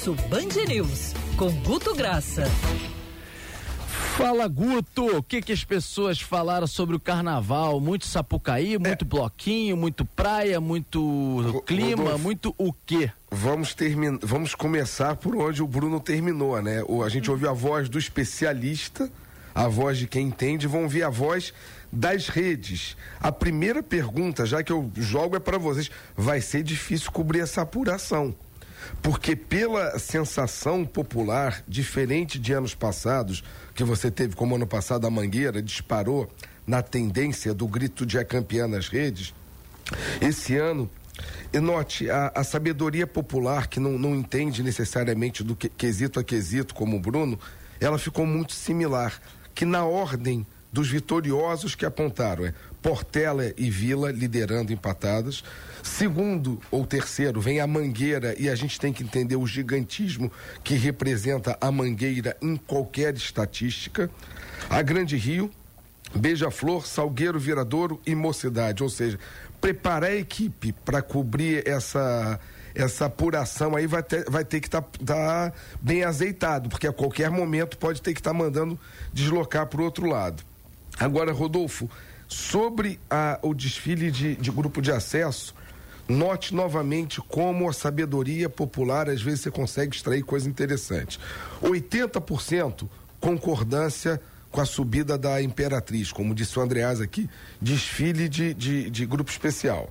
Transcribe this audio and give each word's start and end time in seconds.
Almoço 0.00 0.14
Band 0.28 0.64
News, 0.66 1.12
com 1.36 1.50
Guto 1.60 1.94
Graça. 1.94 2.46
Fala 4.16 4.48
Guto, 4.48 5.18
o 5.18 5.22
que 5.22 5.42
que 5.42 5.52
as 5.52 5.62
pessoas 5.62 6.18
falaram 6.18 6.66
sobre 6.66 6.96
o 6.96 7.00
carnaval? 7.00 7.78
Muito 7.80 8.06
sapucaí, 8.06 8.78
muito 8.78 9.04
é. 9.04 9.08
bloquinho, 9.08 9.76
muito 9.76 10.06
praia, 10.06 10.58
muito 10.58 11.62
clima, 11.66 12.04
Rodolfo, 12.04 12.18
muito 12.18 12.54
o 12.56 12.72
quê? 12.72 13.12
Vamos 13.30 13.74
terminar, 13.74 14.18
vamos 14.22 14.54
começar 14.54 15.16
por 15.16 15.36
onde 15.36 15.62
o 15.62 15.66
Bruno 15.66 16.00
terminou, 16.00 16.60
né? 16.62 16.82
O, 16.88 17.02
a 17.02 17.08
gente 17.10 17.30
ouviu 17.30 17.50
a 17.50 17.54
voz 17.54 17.86
do 17.90 17.98
especialista, 17.98 19.10
a 19.54 19.68
voz 19.68 19.98
de 19.98 20.06
quem 20.06 20.28
entende, 20.28 20.66
vão 20.66 20.84
ouvir 20.84 21.02
a 21.02 21.10
voz 21.10 21.52
das 21.92 22.28
redes. 22.28 22.96
A 23.20 23.30
primeira 23.30 23.82
pergunta, 23.82 24.46
já 24.46 24.62
que 24.62 24.72
eu 24.72 24.90
jogo 24.96 25.36
é 25.36 25.40
para 25.40 25.58
vocês, 25.58 25.90
vai 26.16 26.40
ser 26.40 26.62
difícil 26.62 27.12
cobrir 27.12 27.40
essa 27.40 27.60
apuração. 27.60 28.34
Porque 29.02 29.34
pela 29.34 29.98
sensação 29.98 30.84
popular, 30.84 31.62
diferente 31.66 32.38
de 32.38 32.52
anos 32.52 32.74
passados, 32.74 33.42
que 33.74 33.84
você 33.84 34.10
teve 34.10 34.36
como 34.36 34.54
ano 34.54 34.66
passado 34.66 35.06
a 35.06 35.10
Mangueira 35.10 35.62
disparou 35.62 36.30
na 36.66 36.82
tendência 36.82 37.52
do 37.54 37.66
grito 37.66 38.06
de 38.06 38.18
a 38.18 38.24
campeã 38.24 38.68
nas 38.68 38.88
redes, 38.88 39.34
esse 40.20 40.56
ano 40.56 40.88
e 41.52 41.58
note, 41.58 42.08
a, 42.08 42.32
a, 42.34 42.44
sabedoria 42.44 43.06
popular, 43.06 43.66
que 43.66 43.80
não, 43.80 43.98
não 43.98 44.14
entende 44.14 44.62
necessariamente 44.62 45.42
do 45.42 45.56
que, 45.56 45.68
quesito 45.68 46.20
a 46.20 46.24
quesito, 46.24 46.74
como 46.74 46.96
o 46.96 47.00
Bruno, 47.00 47.38
ela 47.80 47.98
ficou 47.98 48.24
muito 48.24 48.52
similar. 48.52 49.20
Que 49.54 49.64
na 49.64 49.84
ordem 49.84 50.46
dos 50.72 50.88
vitoriosos 50.88 51.74
que 51.74 51.84
apontaram. 51.84 52.46
É 52.46 52.54
Portela 52.82 53.52
e 53.56 53.70
Vila 53.70 54.10
liderando 54.10 54.72
empatadas. 54.72 55.44
Segundo 55.82 56.60
ou 56.70 56.86
terceiro 56.86 57.40
vem 57.40 57.60
a 57.60 57.66
Mangueira 57.66 58.34
e 58.38 58.48
a 58.48 58.54
gente 58.54 58.78
tem 58.78 58.92
que 58.92 59.02
entender 59.02 59.36
o 59.36 59.46
gigantismo 59.46 60.30
que 60.62 60.74
representa 60.74 61.56
a 61.60 61.70
Mangueira 61.70 62.36
em 62.40 62.56
qualquer 62.56 63.14
estatística. 63.14 64.10
A 64.68 64.82
Grande 64.82 65.16
Rio, 65.16 65.50
Beija-Flor, 66.14 66.86
Salgueiro, 66.86 67.38
Viradouro 67.38 68.00
e 68.06 68.14
Mocidade, 68.14 68.82
ou 68.82 68.88
seja, 68.88 69.18
preparar 69.60 70.10
a 70.10 70.16
equipe 70.16 70.72
para 70.72 71.02
cobrir 71.02 71.66
essa 71.66 72.38
essa 72.72 73.06
apuração 73.06 73.74
aí 73.74 73.84
vai 73.84 74.00
ter, 74.00 74.24
vai 74.30 74.44
ter 74.44 74.60
que 74.60 74.68
estar 74.68 74.80
tá, 74.80 75.04
tá 75.04 75.52
bem 75.80 76.04
azeitado, 76.04 76.68
porque 76.68 76.86
a 76.86 76.92
qualquer 76.92 77.28
momento 77.28 77.76
pode 77.76 78.00
ter 78.00 78.14
que 78.14 78.20
estar 78.20 78.30
tá 78.30 78.36
mandando 78.38 78.78
deslocar 79.12 79.66
para 79.66 79.80
o 79.80 79.84
outro 79.84 80.06
lado. 80.06 80.44
Agora, 80.98 81.32
Rodolfo, 81.32 81.88
sobre 82.28 83.00
a, 83.10 83.38
o 83.42 83.54
desfile 83.54 84.10
de, 84.10 84.36
de 84.36 84.50
grupo 84.50 84.80
de 84.80 84.92
acesso, 84.92 85.54
note 86.08 86.54
novamente 86.54 87.20
como 87.20 87.68
a 87.68 87.72
sabedoria 87.72 88.48
popular 88.48 89.08
às 89.08 89.22
vezes 89.22 89.40
você 89.40 89.50
consegue 89.50 89.94
extrair 89.94 90.22
coisa 90.22 90.48
interessante. 90.48 91.18
80% 91.62 92.88
concordância 93.20 94.20
com 94.50 94.60
a 94.60 94.64
subida 94.64 95.16
da 95.16 95.40
Imperatriz, 95.40 96.10
como 96.10 96.34
disse 96.34 96.58
o 96.58 96.62
Andreas 96.62 97.00
aqui, 97.00 97.30
desfile 97.60 98.28
de, 98.28 98.52
de, 98.52 98.90
de 98.90 99.06
grupo 99.06 99.30
especial. 99.30 99.90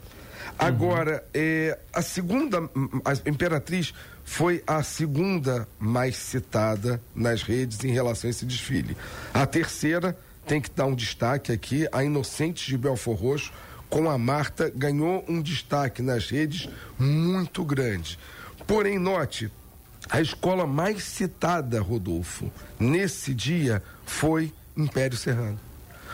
Agora, 0.58 1.23
uhum. 1.23 1.42
é, 1.42 1.80
a 1.94 2.02
segunda, 2.02 2.70
a 3.05 3.30
Imperatriz 3.30 3.94
foi 4.25 4.61
a 4.67 4.83
segunda 4.83 5.67
mais 5.80 6.17
citada 6.17 7.02
nas 7.16 7.42
redes 7.42 7.83
em 7.83 7.92
relação 7.92 8.27
a 8.27 8.31
esse 8.31 8.45
desfile. 8.45 8.97
A 9.33 9.45
terceira 9.45 10.17
tem 10.50 10.59
que 10.59 10.72
dar 10.72 10.88
um 10.88 10.95
destaque 10.95 11.52
aqui, 11.52 11.88
a 11.92 12.03
Inocentes 12.03 12.66
de 12.66 12.75
Belfor 12.75 13.16
Roxo, 13.16 13.53
com 13.88 14.09
a 14.09 14.17
Marta, 14.17 14.73
ganhou 14.75 15.23
um 15.30 15.44
destaque 15.44 16.02
nas 16.02 16.28
redes 16.28 16.67
muito 16.97 17.64
grande. 17.64 18.17
Porém, 18.66 18.97
note, 18.97 19.52
a 20.09 20.20
escola 20.20 20.66
mais 20.66 21.03
citada, 21.03 21.80
Rodolfo, 21.80 22.52
nesse 22.80 23.31
dia 23.31 23.83
foi 24.08 24.52
Império 24.76 25.15
Serrano. 25.15 25.59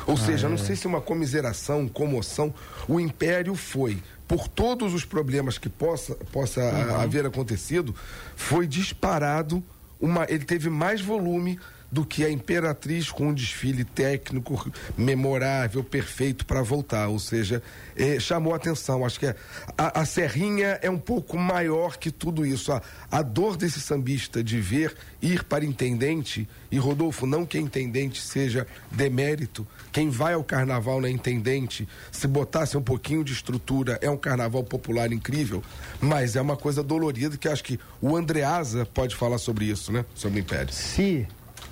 Ou 0.06 0.16
ah, 0.16 0.18
seja, 0.18 0.48
é. 0.48 0.50
não 0.50 0.58
sei 0.58 0.76
se 0.76 0.86
uma 0.86 1.00
comiseração, 1.00 1.88
comoção, 1.88 2.54
o 2.90 3.00
Império 3.00 3.56
foi, 3.56 4.04
por 4.28 4.50
todos 4.50 4.94
os 4.94 5.06
problemas 5.06 5.58
que 5.58 5.70
possa, 5.70 6.14
possa 6.34 6.60
uhum. 6.60 6.96
haver 7.00 7.26
acontecido, 7.26 7.96
foi 8.36 8.68
disparado, 8.68 9.64
uma, 9.98 10.26
ele 10.28 10.44
teve 10.44 10.70
mais 10.70 11.00
volume 11.00 11.58
do 11.96 12.06
que 12.06 12.26
a 12.26 12.30
Imperatriz 12.30 13.10
com 13.10 13.30
um 13.30 13.34
desfile 13.34 13.86
técnico 13.86 14.70
memorável, 14.98 15.82
perfeito 15.82 16.46
para 16.46 16.62
voltar. 16.62 17.08
Ou 17.08 17.18
seja, 17.18 17.64
eh, 17.96 18.20
chamou 18.20 18.54
atenção. 18.54 19.06
Acho 19.06 19.18
que 19.18 19.28
é, 19.28 19.36
a, 19.78 20.02
a, 20.02 20.06
Serrinha 20.06 20.78
é 20.82 20.90
um 20.90 20.98
pouco 20.98 21.38
maior 21.38 21.96
que 21.96 22.12
tudo 22.12 22.46
isso. 22.46 22.74
A, 22.74 22.82
a 23.10 23.22
dor 23.22 23.56
desse 23.56 23.80
sambista 23.80 24.44
de 24.44 24.60
ver 24.60 24.94
ir 25.22 25.46
para 25.46 25.64
intendente, 25.64 26.46
e 26.70 26.78
Rodolfo, 26.78 27.26
não 27.26 27.46
que 27.46 27.58
intendente 27.58 28.22
seja 28.22 28.68
demérito, 28.92 29.66
quem 29.94 30.10
vai 30.10 30.34
ao 30.34 30.44
carnaval 30.44 31.00
na 31.00 31.10
intendente, 31.10 31.88
se 32.12 32.28
botasse 32.28 32.76
um 32.76 32.82
pouquinho 32.82 33.24
de 33.24 33.32
estrutura, 33.32 33.98
é 34.02 34.10
um 34.10 34.18
carnaval 34.18 34.66
popular 34.66 35.14
incrível, 35.14 35.64
mas 36.02 36.36
é 36.36 36.42
uma 36.42 36.58
coisa 36.58 36.84
dolorida 36.84 37.38
que 37.38 37.48
acho 37.48 37.64
que 37.64 37.80
o 38.02 38.18
Andreasa 38.18 38.86
pode 38.86 39.16
falar 39.16 39.38
sobre 39.38 39.64
isso, 39.64 39.94
né? 39.94 40.04
Sobre 40.14 40.40
o 40.40 40.42
Império. 40.42 40.74
Se 40.74 41.26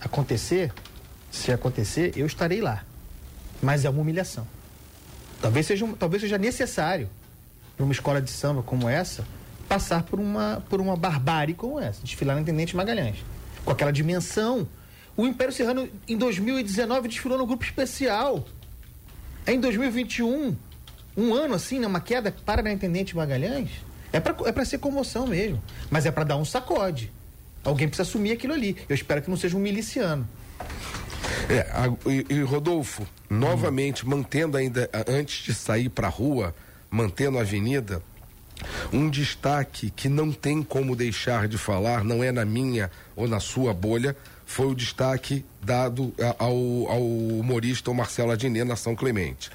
acontecer, 0.03 0.71
se 1.31 1.51
acontecer, 1.51 2.13
eu 2.15 2.25
estarei 2.25 2.61
lá. 2.61 2.83
Mas 3.61 3.85
é 3.85 3.89
uma 3.89 4.01
humilhação. 4.01 4.47
Talvez 5.41 5.65
seja, 5.65 5.87
talvez 5.97 6.21
seja 6.21 6.37
necessário 6.37 7.09
para 7.75 7.83
uma 7.83 7.93
escola 7.93 8.21
de 8.21 8.29
samba 8.29 8.61
como 8.61 8.87
essa 8.87 9.25
passar 9.67 10.03
por 10.03 10.19
uma, 10.19 10.63
por 10.69 10.79
uma 10.79 10.95
barbárie 10.95 11.53
como 11.53 11.79
essa, 11.79 12.01
desfilar 12.03 12.35
no 12.35 12.41
Intendente 12.41 12.75
Magalhães. 12.75 13.17
Com 13.65 13.71
aquela 13.71 13.91
dimensão. 13.91 14.67
O 15.15 15.25
Império 15.25 15.53
Serrano, 15.53 15.87
em 16.07 16.17
2019, 16.17 17.07
desfilou 17.07 17.37
no 17.37 17.45
grupo 17.45 17.63
especial. 17.63 18.45
Em 19.47 19.59
2021, 19.59 20.55
um 21.15 21.33
ano 21.33 21.55
assim, 21.55 21.79
né, 21.79 21.87
uma 21.87 22.01
queda 22.01 22.31
para 22.45 22.61
na 22.61 22.71
Intendente 22.71 23.15
Magalhães. 23.15 23.69
É 24.11 24.19
para 24.19 24.35
é 24.61 24.65
ser 24.65 24.77
comoção 24.77 25.27
mesmo. 25.27 25.61
Mas 25.89 26.05
é 26.05 26.11
para 26.11 26.23
dar 26.23 26.37
um 26.37 26.45
sacode. 26.45 27.11
Alguém 27.63 27.87
precisa 27.87 28.07
assumir 28.07 28.33
aquilo 28.33 28.53
ali. 28.53 28.77
Eu 28.87 28.95
espero 28.95 29.21
que 29.21 29.29
não 29.29 29.37
seja 29.37 29.55
um 29.55 29.59
miliciano. 29.59 30.27
É, 31.49 31.61
a, 31.71 31.87
e, 32.09 32.25
e, 32.29 32.41
Rodolfo, 32.41 33.05
novamente, 33.29 34.05
hum. 34.05 34.09
mantendo 34.09 34.57
ainda, 34.57 34.89
antes 35.07 35.43
de 35.43 35.53
sair 35.53 35.89
para 35.89 36.07
a 36.07 36.09
rua, 36.09 36.55
mantendo 36.89 37.37
a 37.37 37.41
avenida, 37.41 38.01
um 38.91 39.09
destaque 39.09 39.89
que 39.89 40.07
não 40.07 40.31
tem 40.31 40.63
como 40.63 40.95
deixar 40.95 41.47
de 41.47 41.57
falar, 41.57 42.03
não 42.03 42.23
é 42.23 42.31
na 42.31 42.45
minha 42.45 42.89
ou 43.15 43.27
na 43.27 43.39
sua 43.39 43.73
bolha, 43.73 44.15
foi 44.45 44.67
o 44.67 44.75
destaque 44.75 45.43
dado 45.61 46.13
ao, 46.37 46.53
ao 46.89 47.01
humorista 47.01 47.93
Marcelo 47.93 48.31
Adnet 48.31 48.65
na 48.65 48.75
São 48.75 48.95
Clemente. 48.95 49.49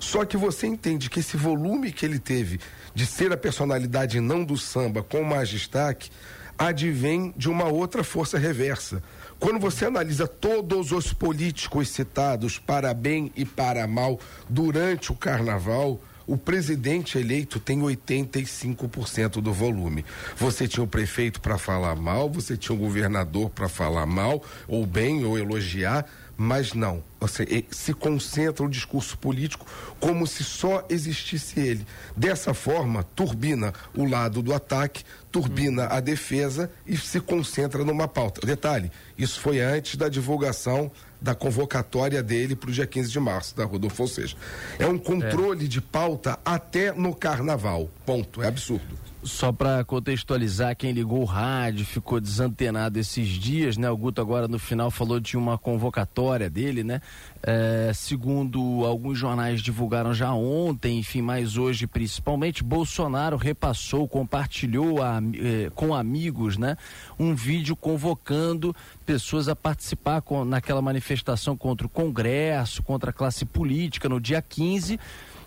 Só 0.00 0.24
que 0.24 0.36
você 0.36 0.66
entende 0.66 1.08
que 1.08 1.20
esse 1.20 1.36
volume 1.36 1.90
que 1.90 2.04
ele 2.04 2.18
teve 2.18 2.60
de 2.94 3.06
ser 3.06 3.32
a 3.32 3.36
personalidade 3.36 4.20
não 4.20 4.44
do 4.44 4.56
samba 4.56 5.02
com 5.02 5.22
mais 5.24 5.48
destaque, 5.48 6.10
advém 6.58 7.32
de 7.36 7.48
uma 7.48 7.64
outra 7.64 8.04
força 8.04 8.38
reversa. 8.38 9.02
Quando 9.38 9.58
você 9.58 9.84
analisa 9.84 10.26
todos 10.26 10.92
os 10.92 11.12
políticos 11.12 11.88
citados 11.88 12.58
para 12.58 12.94
bem 12.94 13.32
e 13.36 13.44
para 13.44 13.86
mal 13.86 14.18
durante 14.48 15.12
o 15.12 15.16
carnaval, 15.16 16.00
o 16.26 16.36
presidente 16.36 17.18
eleito 17.18 17.60
tem 17.60 17.80
85% 17.80 19.40
do 19.40 19.52
volume. 19.52 20.04
Você 20.36 20.66
tinha 20.66 20.84
o 20.84 20.88
prefeito 20.88 21.40
para 21.40 21.58
falar 21.58 21.96
mal, 21.96 22.30
você 22.30 22.56
tinha 22.56 22.74
o 22.74 22.78
governador 22.78 23.50
para 23.50 23.68
falar 23.68 24.06
mal, 24.06 24.42
ou 24.66 24.86
bem, 24.86 25.24
ou 25.24 25.38
elogiar, 25.38 26.06
mas 26.36 26.72
não. 26.72 27.02
Você 27.20 27.64
se 27.70 27.94
concentra 27.94 28.64
o 28.64 28.68
discurso 28.68 29.16
político 29.16 29.66
como 30.00 30.26
se 30.26 30.42
só 30.42 30.84
existisse 30.88 31.60
ele. 31.60 31.86
Dessa 32.16 32.52
forma, 32.52 33.02
turbina 33.02 33.72
o 33.94 34.04
lado 34.04 34.42
do 34.42 34.52
ataque, 34.52 35.04
turbina 35.30 35.86
a 35.86 36.00
defesa 36.00 36.70
e 36.86 36.96
se 36.96 37.20
concentra 37.20 37.84
numa 37.84 38.08
pauta. 38.08 38.46
Detalhe: 38.46 38.90
isso 39.16 39.40
foi 39.40 39.60
antes 39.60 39.96
da 39.96 40.08
divulgação 40.08 40.90
da 41.24 41.34
convocatória 41.34 42.22
dele 42.22 42.54
para 42.54 42.68
o 42.68 42.72
dia 42.72 42.86
15 42.86 43.10
de 43.10 43.18
março, 43.18 43.56
da 43.56 43.64
Rodolfo. 43.64 44.02
Ou 44.02 44.08
seja, 44.08 44.36
é 44.78 44.86
um 44.86 44.98
controle 44.98 45.64
é. 45.64 45.68
de 45.68 45.80
pauta 45.80 46.38
até 46.44 46.92
no 46.92 47.14
carnaval. 47.14 47.88
Ponto. 48.04 48.42
É 48.42 48.46
absurdo. 48.46 48.98
Só 49.24 49.50
para 49.50 49.82
contextualizar, 49.84 50.76
quem 50.76 50.92
ligou 50.92 51.22
o 51.22 51.24
rádio 51.24 51.86
ficou 51.86 52.20
desantenado 52.20 52.98
esses 52.98 53.26
dias, 53.26 53.78
né? 53.78 53.90
O 53.90 53.96
Guto 53.96 54.20
agora 54.20 54.46
no 54.46 54.58
final 54.58 54.90
falou 54.90 55.18
de 55.18 55.34
uma 55.34 55.56
convocatória 55.56 56.50
dele, 56.50 56.84
né? 56.84 57.00
É, 57.42 57.90
segundo 57.94 58.84
alguns 58.84 59.18
jornais 59.18 59.62
divulgaram 59.62 60.12
já 60.12 60.34
ontem, 60.34 60.98
enfim, 60.98 61.22
mas 61.22 61.56
hoje 61.56 61.86
principalmente, 61.86 62.62
Bolsonaro 62.62 63.38
repassou, 63.38 64.06
compartilhou 64.06 65.02
a, 65.02 65.22
eh, 65.34 65.70
com 65.74 65.94
amigos, 65.94 66.58
né? 66.58 66.76
Um 67.18 67.34
vídeo 67.34 67.74
convocando 67.74 68.76
pessoas 69.06 69.48
a 69.48 69.56
participar 69.56 70.20
com, 70.20 70.44
naquela 70.44 70.82
manifestação 70.82 71.56
contra 71.56 71.86
o 71.86 71.90
Congresso, 71.90 72.82
contra 72.82 73.08
a 73.08 73.12
classe 73.12 73.46
política 73.46 74.06
no 74.06 74.20
dia 74.20 74.42
15 74.42 75.00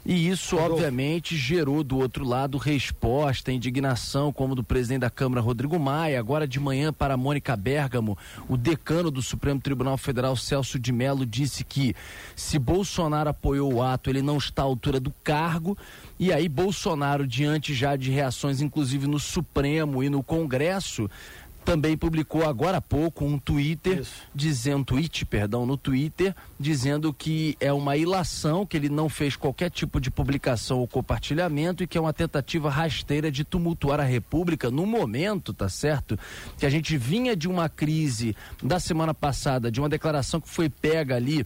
E 0.09 0.29
isso, 0.29 0.55
obviamente, 0.55 1.35
gerou 1.35 1.83
do 1.83 1.97
outro 1.97 2.23
lado 2.23 2.57
resposta, 2.57 3.51
indignação, 3.51 4.31
como 4.31 4.55
do 4.55 4.63
presidente 4.63 5.01
da 5.01 5.09
Câmara, 5.09 5.41
Rodrigo 5.41 5.77
Maia. 5.77 6.17
Agora 6.17 6.47
de 6.47 6.61
manhã, 6.61 6.93
para 6.93 7.17
Mônica 7.17 7.53
Bergamo, 7.57 8.17
o 8.47 8.55
decano 8.55 9.11
do 9.11 9.21
Supremo 9.21 9.59
Tribunal 9.59 9.97
Federal, 9.97 10.37
Celso 10.37 10.79
de 10.79 10.93
Mello, 10.93 11.25
disse 11.25 11.61
que 11.65 11.93
se 12.37 12.57
Bolsonaro 12.57 13.31
apoiou 13.31 13.73
o 13.73 13.83
ato, 13.83 14.09
ele 14.09 14.21
não 14.21 14.37
está 14.37 14.61
à 14.61 14.65
altura 14.65 14.97
do 14.97 15.13
cargo. 15.25 15.77
E 16.17 16.31
aí, 16.31 16.47
Bolsonaro, 16.47 17.27
diante 17.27 17.73
já 17.73 17.97
de 17.97 18.09
reações, 18.09 18.61
inclusive 18.61 19.07
no 19.07 19.19
Supremo 19.19 20.01
e 20.01 20.09
no 20.09 20.23
Congresso, 20.23 21.09
também 21.67 21.97
publicou 21.97 22.45
agora 22.47 22.77
há 22.77 22.81
pouco 22.81 23.25
um 23.25 23.37
Twitter 23.37 23.99
Isso. 23.99 24.21
dizendo, 24.33 24.85
tweet, 24.85 25.25
perdão, 25.25 25.65
no 25.65 25.75
Twitter, 25.75 26.33
dizendo 26.57 27.13
que 27.13 27.57
é 27.59 27.73
uma 27.73 27.97
ilação, 27.97 28.65
que 28.65 28.77
ele 28.77 28.87
não 28.87 29.09
fez 29.09 29.35
qualquer 29.35 29.69
tipo 29.69 29.99
de 29.99 30.09
publicação 30.09 30.79
ou 30.79 30.87
compartilhamento 30.87 31.83
e 31.83 31.87
que 31.87 31.97
é 31.97 32.01
uma 32.01 32.13
tentativa 32.13 32.69
rasteira 32.69 33.29
de 33.29 33.43
tumultuar 33.43 33.99
a 33.99 34.03
República 34.03 34.71
no 34.71 34.85
momento, 34.85 35.53
tá 35.53 35.67
certo? 35.67 36.17
Que 36.57 36.65
a 36.65 36.69
gente 36.69 36.97
vinha 36.97 37.35
de 37.35 37.49
uma 37.49 37.67
crise 37.67 38.33
da 38.63 38.79
semana 38.79 39.13
passada, 39.13 39.69
de 39.69 39.81
uma 39.81 39.89
declaração 39.89 40.39
que 40.39 40.47
foi 40.47 40.69
pega 40.69 41.17
ali 41.17 41.45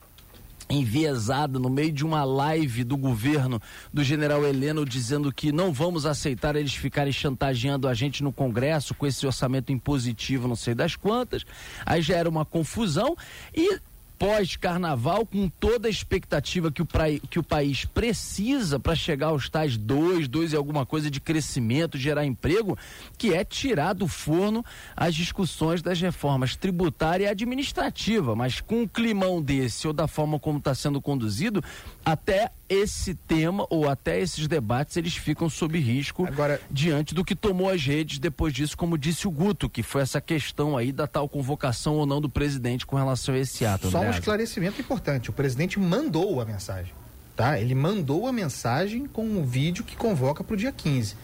enviesada 0.74 1.60
no 1.60 1.70
meio 1.70 1.92
de 1.92 2.06
uma 2.06 2.24
live 2.24 2.84
do 2.84 2.98
governo 2.98 3.62
do 3.94 4.04
general 4.04 4.46
Heleno 4.46 4.86
dizendo 4.86 5.32
que 5.32 5.52
não 5.52 5.72
vamos 5.72 6.06
aceitar 6.06 6.56
eles 6.56 6.74
ficarem 6.74 7.12
chantageando 7.12 7.88
a 7.88 7.94
gente 7.94 8.24
no 8.24 8.32
Congresso 8.32 8.94
com 8.96 9.06
esse 9.06 9.26
orçamento 9.26 9.72
impositivo, 9.72 10.48
não 10.48 10.56
sei 10.56 10.74
das 10.74 10.96
quantas. 10.96 11.46
Aí 11.86 12.02
já 12.02 12.16
era 12.16 12.30
uma 12.30 12.46
confusão 12.46 13.16
e 13.54 13.80
pós-carnaval, 14.22 15.26
com 15.26 15.50
toda 15.50 15.88
a 15.88 15.90
expectativa 15.90 16.72
que 16.72 16.84
o, 16.84 16.88
que 17.28 17.40
o 17.40 17.44
país 17.44 17.86
precisa 17.86 18.80
para 18.80 18.94
chegar 18.94 19.30
aos 19.30 19.50
tais 19.50 19.76
dois, 19.76 20.28
dois 20.28 20.54
e 20.54 20.56
alguma 20.56 20.86
coisa 20.86 21.10
de 21.10 21.20
crescimento, 21.20 21.98
gerar 21.98 22.24
emprego, 22.24 22.78
que 23.18 23.34
é 23.34 23.44
tirar 23.44 23.94
do 23.94 24.08
forno 24.08 24.64
as 24.96 25.16
discussões 25.16 25.82
das 25.82 26.00
reformas 26.00 26.56
tributária 26.56 27.26
e 27.26 27.28
administrativa. 27.30 28.36
Mas 28.36 28.62
com 28.62 28.84
um 28.84 28.88
climão 28.88 29.42
desse 29.42 29.88
ou 29.88 29.94
da 29.94 30.06
forma 30.06 30.40
como 30.40 30.60
está 30.60 30.76
sendo 30.76 31.02
conduzido, 31.02 31.64
até 32.06 32.52
esse 32.72 33.14
tema 33.14 33.68
ou 33.70 33.90
até 33.90 34.22
esses 34.22 34.48
debates 34.48 34.96
eles 34.96 35.18
ficam 35.18 35.50
sob 35.50 35.78
risco 35.78 36.26
Agora, 36.26 36.62
diante 36.72 37.14
do 37.14 37.26
que 37.26 37.36
tomou 37.36 37.70
as 37.70 37.84
redes 37.84 38.18
depois 38.18 38.54
disso, 38.54 38.78
como 38.78 38.98
disse 38.98 39.28
o 39.28 39.32
Guto, 39.32 39.70
que 39.70 39.84
foi 39.84 40.02
essa 40.02 40.22
questão 40.22 40.78
aí 40.78 40.94
da 40.94 41.06
tal 41.06 41.28
convocação 41.28 41.96
ou 41.96 42.06
não 42.06 42.22
do 42.22 42.30
presidente 42.30 42.86
com 42.86 42.96
relação 42.96 43.36
a 43.36 43.40
esse 43.40 43.66
ato. 43.66 43.92
Só 43.92 44.00
um 44.00 44.10
esclarecimento 44.10 44.80
importante: 44.80 45.30
o 45.30 45.34
presidente 45.34 45.78
mandou 45.78 46.40
a 46.40 46.46
mensagem, 46.46 46.94
tá? 47.36 47.60
Ele 47.60 47.76
mandou 47.76 48.26
a 48.26 48.32
mensagem 48.32 49.06
com 49.06 49.26
um 49.26 49.44
vídeo 49.44 49.84
que 49.84 49.98
convoca 49.98 50.42
para 50.42 50.54
o 50.54 50.58
dia 50.58 50.72
15. 50.72 51.16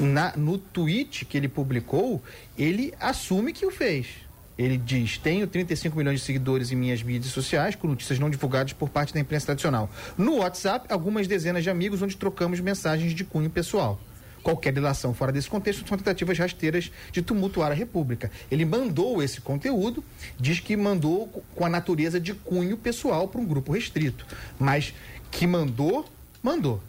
Na, 0.00 0.36
no 0.36 0.58
tweet 0.58 1.24
que 1.24 1.36
ele 1.36 1.48
publicou, 1.48 2.20
ele 2.56 2.92
assume 2.98 3.52
que 3.52 3.64
o 3.64 3.70
fez 3.70 4.27
ele 4.58 4.76
diz: 4.76 5.16
Tenho 5.16 5.46
35 5.46 5.96
milhões 5.96 6.20
de 6.20 6.26
seguidores 6.26 6.72
em 6.72 6.76
minhas 6.76 7.02
mídias 7.02 7.32
sociais, 7.32 7.76
com 7.76 7.86
notícias 7.86 8.18
não 8.18 8.28
divulgadas 8.28 8.72
por 8.72 8.88
parte 8.88 9.14
da 9.14 9.20
imprensa 9.20 9.46
tradicional. 9.46 9.88
No 10.16 10.38
WhatsApp, 10.38 10.92
algumas 10.92 11.28
dezenas 11.28 11.62
de 11.62 11.70
amigos 11.70 12.02
onde 12.02 12.16
trocamos 12.16 12.58
mensagens 12.58 13.14
de 13.14 13.24
cunho 13.24 13.48
pessoal. 13.48 14.00
Qualquer 14.42 14.72
relação 14.72 15.12
fora 15.12 15.30
desse 15.30 15.48
contexto 15.48 15.86
são 15.86 15.98
tentativas 15.98 16.38
rasteiras 16.38 16.90
de 17.12 17.22
tumultuar 17.22 17.70
a 17.70 17.74
República. 17.74 18.30
Ele 18.50 18.64
mandou 18.64 19.22
esse 19.22 19.40
conteúdo, 19.40 20.02
diz 20.38 20.58
que 20.60 20.76
mandou 20.76 21.26
com 21.54 21.64
a 21.64 21.68
natureza 21.68 22.18
de 22.18 22.34
cunho 22.34 22.76
pessoal 22.76 23.28
para 23.28 23.40
um 23.40 23.44
grupo 23.44 23.72
restrito. 23.72 24.26
Mas 24.58 24.94
que 25.30 25.46
mandou, 25.46 26.04
mandou 26.42 26.80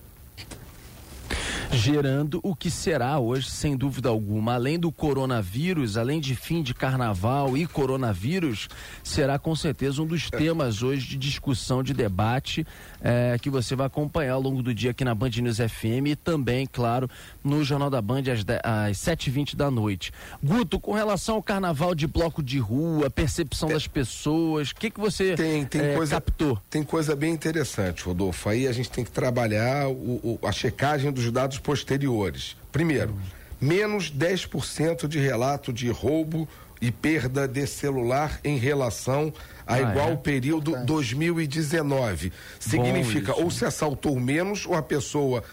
gerando 1.71 2.39
o 2.43 2.55
que 2.55 2.71
será 2.71 3.19
hoje, 3.19 3.49
sem 3.49 3.77
dúvida 3.77 4.09
alguma. 4.09 4.55
Além 4.55 4.79
do 4.79 4.91
coronavírus, 4.91 5.97
além 5.97 6.19
de 6.19 6.35
fim 6.35 6.61
de 6.61 6.73
carnaval 6.73 7.55
e 7.57 7.65
coronavírus, 7.65 8.67
será 9.03 9.37
com 9.37 9.55
certeza 9.55 10.01
um 10.01 10.05
dos 10.05 10.29
temas 10.29 10.81
hoje 10.81 11.07
de 11.07 11.17
discussão, 11.17 11.83
de 11.83 11.93
debate, 11.93 12.65
é, 13.01 13.37
que 13.39 13.49
você 13.49 13.75
vai 13.75 13.87
acompanhar 13.87 14.33
ao 14.33 14.41
longo 14.41 14.61
do 14.61 14.73
dia 14.73 14.91
aqui 14.91 15.03
na 15.03 15.13
Band 15.13 15.29
News 15.29 15.57
FM 15.57 16.07
e 16.07 16.15
também, 16.15 16.65
claro, 16.65 17.09
no 17.43 17.63
Jornal 17.63 17.89
da 17.89 18.01
Band 18.01 18.23
às, 18.31 18.45
às 18.63 18.97
7h20 18.97 19.55
da 19.55 19.69
noite. 19.69 20.11
Guto, 20.43 20.79
com 20.79 20.93
relação 20.93 21.35
ao 21.35 21.43
carnaval 21.43 21.93
de 21.93 22.07
bloco 22.07 22.41
de 22.41 22.59
rua, 22.59 23.09
percepção 23.09 23.69
é, 23.69 23.73
das 23.73 23.87
pessoas, 23.87 24.71
o 24.71 24.75
que, 24.75 24.89
que 24.89 24.99
você 24.99 25.35
tem, 25.35 25.65
tem 25.65 25.81
é, 25.81 25.95
coisa, 25.95 26.15
captou? 26.15 26.59
Tem 26.69 26.83
coisa 26.83 27.15
bem 27.15 27.33
interessante, 27.33 28.03
Rodolfo. 28.03 28.49
Aí 28.49 28.67
a 28.67 28.71
gente 28.71 28.89
tem 28.89 29.03
que 29.03 29.11
trabalhar 29.11 29.87
o, 29.87 30.39
o, 30.41 30.47
a 30.47 30.51
checagem 30.51 31.11
dos 31.11 31.29
dados 31.31 31.58
posteriores. 31.59 32.55
Primeiro, 32.71 33.15
menos 33.59 34.11
10% 34.11 35.07
de 35.07 35.19
relato 35.19 35.71
de 35.71 35.89
roubo 35.89 36.47
e 36.81 36.91
perda 36.91 37.47
de 37.47 37.67
celular 37.67 38.39
em 38.43 38.57
relação 38.57 39.33
a 39.67 39.75
ah, 39.75 39.81
igual 39.81 40.11
é? 40.11 40.15
período 40.15 40.83
2019. 40.85 42.31
Significa 42.59 43.35
ou 43.35 43.51
se 43.51 43.65
assaltou 43.65 44.19
menos 44.19 44.65
ou 44.65 44.75
a 44.75 44.81
pessoa 44.81 45.43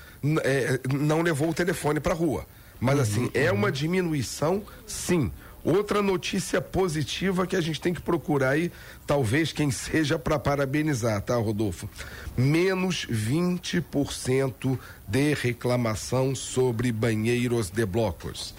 é, 0.44 0.80
não 0.94 1.22
levou 1.22 1.50
o 1.50 1.54
telefone 1.54 2.00
para 2.00 2.14
rua. 2.14 2.46
Mas 2.80 2.96
uhum, 2.96 3.02
assim, 3.02 3.30
é 3.34 3.50
uhum. 3.50 3.58
uma 3.58 3.72
diminuição, 3.72 4.62
sim. 4.86 5.30
Outra 5.66 6.00
notícia 6.00 6.60
positiva 6.60 7.44
que 7.44 7.56
a 7.56 7.60
gente 7.60 7.80
tem 7.80 7.92
que 7.92 8.00
procurar 8.00 8.50
aí, 8.50 8.70
talvez 9.04 9.52
quem 9.52 9.68
seja 9.72 10.16
para 10.16 10.38
parabenizar, 10.38 11.20
tá, 11.20 11.34
Rodolfo? 11.34 11.90
Menos 12.36 13.04
20% 13.10 14.78
de 15.08 15.34
reclamação 15.34 16.36
sobre 16.36 16.92
banheiros 16.92 17.68
de 17.68 17.84
blocos. 17.84 18.54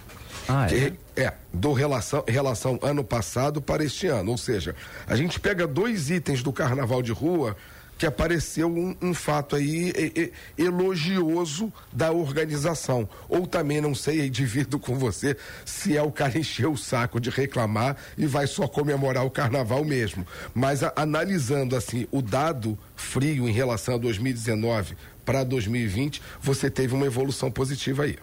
Ah, 0.50 0.68
é? 0.70 0.94
é, 1.16 1.34
do 1.54 1.72
relação, 1.72 2.26
relação 2.28 2.78
ano 2.82 3.06
passado 3.06 3.62
para 3.62 3.86
este 3.86 4.08
ano. 4.08 4.32
Ou 4.32 4.38
seja, 4.38 4.76
a 5.08 5.16
gente 5.16 5.40
pega 5.40 5.66
dois 5.66 6.10
itens 6.10 6.44
do 6.44 6.52
carnaval 6.52 7.02
de 7.02 7.14
rua 7.14 7.56
que 7.98 8.06
apareceu 8.06 8.68
um, 8.68 8.96
um 9.02 9.14
fato 9.14 9.56
aí 9.56 9.92
e, 9.96 10.32
e, 10.58 10.64
elogioso 10.64 11.72
da 11.92 12.12
organização. 12.12 13.10
Ou 13.28 13.48
também, 13.48 13.82
não 13.82 13.96
sei, 13.96 14.30
divido 14.30 14.80
com 14.80 14.98
você, 14.98 15.36
se 15.66 15.98
é 15.98 16.02
o 16.02 16.12
cara 16.12 16.38
encher 16.40 16.68
o 16.68 16.78
saco 16.78 17.20
de 17.20 17.30
reclamar 17.30 17.98
e 18.18 18.26
vai 18.26 18.48
só 18.48 18.68
comemorar 18.68 19.26
o 19.26 19.32
carnaval 19.32 19.84
mesmo. 19.84 20.26
Mas 20.54 20.84
a, 20.84 20.94
analisando 20.96 21.76
assim 21.76 22.08
o 22.12 22.22
dado 22.22 22.78
frio 22.96 23.48
em 23.48 23.52
relação 23.52 23.96
a 23.96 23.98
2019 23.98 24.96
para 25.26 25.44
2020, 25.44 26.22
você 26.42 26.70
teve 26.70 26.94
uma 26.94 27.06
evolução 27.06 27.52
positiva 27.52 28.04
aí. 28.04 28.18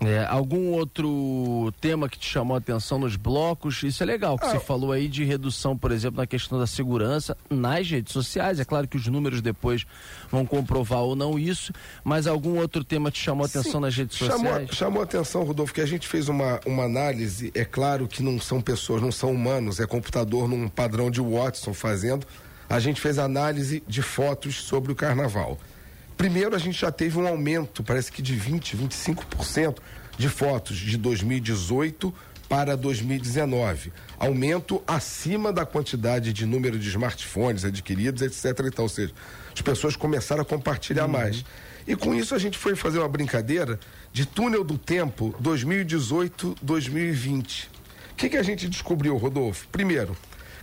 É, 0.00 0.24
algum 0.28 0.70
outro 0.70 1.72
tema 1.80 2.08
que 2.08 2.18
te 2.18 2.30
chamou 2.30 2.54
a 2.54 2.58
atenção 2.58 3.00
nos 3.00 3.16
blocos? 3.16 3.82
Isso 3.82 4.02
é 4.02 4.06
legal, 4.06 4.38
que 4.38 4.46
ah, 4.46 4.50
você 4.50 4.60
falou 4.60 4.92
aí 4.92 5.08
de 5.08 5.24
redução, 5.24 5.76
por 5.76 5.90
exemplo, 5.90 6.18
na 6.18 6.26
questão 6.26 6.58
da 6.58 6.68
segurança 6.68 7.36
nas 7.50 7.88
redes 7.90 8.12
sociais. 8.12 8.60
É 8.60 8.64
claro 8.64 8.86
que 8.86 8.96
os 8.96 9.06
números 9.08 9.42
depois 9.42 9.84
vão 10.30 10.46
comprovar 10.46 11.00
ou 11.00 11.16
não 11.16 11.36
isso, 11.36 11.72
mas 12.04 12.28
algum 12.28 12.58
outro 12.58 12.84
tema 12.84 13.10
te 13.10 13.20
chamou 13.20 13.42
a 13.42 13.46
atenção 13.46 13.72
Sim, 13.72 13.80
nas 13.80 13.96
redes 13.96 14.16
chamou, 14.16 14.38
sociais? 14.38 14.70
Chamou 14.72 15.00
a 15.00 15.04
atenção, 15.04 15.42
Rodolfo, 15.42 15.74
que 15.74 15.80
a 15.80 15.86
gente 15.86 16.06
fez 16.06 16.28
uma, 16.28 16.60
uma 16.64 16.84
análise. 16.84 17.50
É 17.52 17.64
claro 17.64 18.06
que 18.06 18.22
não 18.22 18.40
são 18.40 18.60
pessoas, 18.60 19.02
não 19.02 19.10
são 19.10 19.32
humanos, 19.32 19.80
é 19.80 19.86
computador 19.86 20.48
num 20.48 20.68
padrão 20.68 21.10
de 21.10 21.20
Watson 21.20 21.74
fazendo. 21.74 22.24
A 22.68 22.78
gente 22.78 23.00
fez 23.00 23.18
análise 23.18 23.82
de 23.88 24.02
fotos 24.02 24.62
sobre 24.62 24.92
o 24.92 24.94
carnaval. 24.94 25.58
Primeiro, 26.18 26.54
a 26.56 26.58
gente 26.58 26.80
já 26.80 26.90
teve 26.90 27.16
um 27.16 27.28
aumento, 27.28 27.84
parece 27.84 28.10
que 28.10 28.20
de 28.20 28.36
20%, 28.36 28.76
25% 28.76 29.76
de 30.18 30.28
fotos 30.28 30.76
de 30.76 30.98
2018 30.98 32.12
para 32.48 32.76
2019. 32.76 33.92
Aumento 34.18 34.82
acima 34.84 35.52
da 35.52 35.64
quantidade 35.64 36.32
de 36.32 36.44
número 36.44 36.76
de 36.76 36.88
smartphones 36.88 37.64
adquiridos, 37.64 38.22
etc. 38.22 38.66
Então, 38.66 38.86
ou 38.86 38.88
seja, 38.88 39.12
as 39.54 39.62
pessoas 39.62 39.94
começaram 39.94 40.42
a 40.42 40.44
compartilhar 40.44 41.04
uhum. 41.04 41.12
mais. 41.12 41.44
E 41.86 41.94
com 41.94 42.12
isso 42.12 42.34
a 42.34 42.38
gente 42.38 42.58
foi 42.58 42.74
fazer 42.74 42.98
uma 42.98 43.08
brincadeira 43.08 43.78
de 44.12 44.26
túnel 44.26 44.64
do 44.64 44.76
tempo 44.76 45.32
2018-2020. 45.40 47.68
O 48.10 48.14
que, 48.16 48.28
que 48.28 48.36
a 48.36 48.42
gente 48.42 48.68
descobriu, 48.68 49.16
Rodolfo? 49.16 49.68
Primeiro, 49.68 50.16